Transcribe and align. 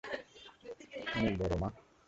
অনেক 1.15 1.33
বড়, 1.39 1.53
মা। 1.61 1.69